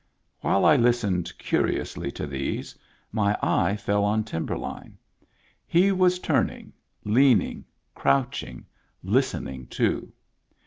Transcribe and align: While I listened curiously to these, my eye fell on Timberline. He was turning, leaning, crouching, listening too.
While 0.39 0.65
I 0.65 0.77
listened 0.77 1.31
curiously 1.37 2.11
to 2.13 2.25
these, 2.25 2.75
my 3.11 3.37
eye 3.39 3.75
fell 3.75 4.03
on 4.03 4.23
Timberline. 4.23 4.97
He 5.67 5.91
was 5.91 6.17
turning, 6.17 6.73
leaning, 7.03 7.65
crouching, 7.93 8.65
listening 9.03 9.67
too. 9.67 10.11